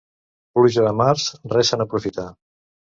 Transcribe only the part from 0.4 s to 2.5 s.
Pluja de març, res se n'aprofita.